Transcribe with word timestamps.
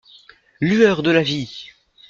Lueur 0.61 1.03
de 1.03 1.11
la 1.11 1.21
vie! 1.21 1.69